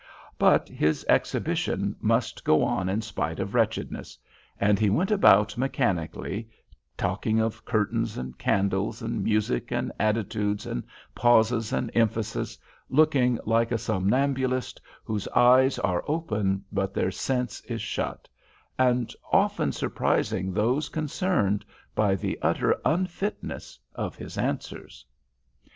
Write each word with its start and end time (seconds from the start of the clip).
But 0.39 0.67
his 0.67 1.05
exhibition 1.07 1.95
must 2.01 2.43
go 2.43 2.63
on 2.63 2.89
in 2.89 3.03
spite 3.03 3.39
of 3.39 3.53
wretchedness; 3.53 4.17
and 4.59 4.79
he 4.79 4.89
went 4.89 5.11
about 5.11 5.59
mechanically, 5.59 6.49
talking 6.97 7.39
of 7.39 7.63
curtains 7.65 8.17
and 8.17 8.35
candles, 8.35 9.03
and 9.03 9.23
music, 9.23 9.71
and 9.71 9.91
attitudes, 9.99 10.65
and 10.65 10.83
pauses, 11.13 11.71
and 11.71 11.91
emphasis, 11.93 12.57
looking 12.89 13.37
like 13.45 13.71
a 13.71 13.77
somnambulist 13.77 14.81
whose 15.03 15.27
"eyes 15.35 15.77
are 15.77 16.03
open 16.07 16.65
but 16.71 16.95
their 16.95 17.11
sense 17.11 17.61
is 17.65 17.79
shut," 17.83 18.27
and 18.79 19.13
often 19.31 19.71
surprising 19.71 20.51
those 20.51 20.89
concerned 20.89 21.63
by 21.93 22.15
the 22.15 22.39
utter 22.41 22.75
unfitness 22.85 23.77
of 23.93 24.15
his 24.15 24.35
answers. 24.35 25.05